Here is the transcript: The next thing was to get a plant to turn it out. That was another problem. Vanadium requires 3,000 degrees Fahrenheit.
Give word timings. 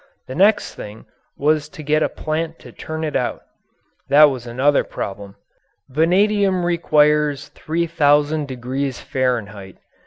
The 0.25 0.33
next 0.33 0.73
thing 0.73 1.05
was 1.37 1.69
to 1.69 1.83
get 1.83 2.01
a 2.01 2.09
plant 2.09 2.57
to 2.61 2.71
turn 2.71 3.03
it 3.03 3.15
out. 3.15 3.43
That 4.09 4.31
was 4.31 4.47
another 4.47 4.83
problem. 4.83 5.35
Vanadium 5.89 6.65
requires 6.65 7.49
3,000 7.49 8.47
degrees 8.47 8.99
Fahrenheit. 8.99 9.77